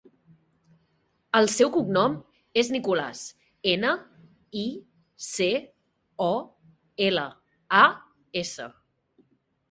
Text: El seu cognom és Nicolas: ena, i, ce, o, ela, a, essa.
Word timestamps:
El 1.39 1.47
seu 1.55 1.67
cognom 1.73 2.13
és 2.61 2.71
Nicolas: 2.75 3.19
ena, 3.73 3.91
i, 4.61 4.63
ce, 5.25 5.49
o, 6.29 6.31
ela, 7.09 7.27
a, 7.81 7.83
essa. 8.43 8.67